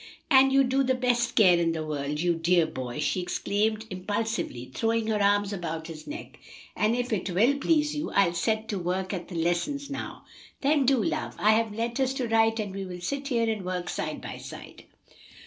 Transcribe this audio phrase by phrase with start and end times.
[0.31, 4.71] "And you do, the best care in the world, you dear boy!" she exclaimed impulsively,
[4.73, 6.39] throwing her arms about his neck.
[6.75, 10.25] "And if it will please you, I'll set to work at the lessons now."
[10.61, 13.89] "Then do, love; I have letters to write, and we will sit here and work
[13.89, 14.85] side by side."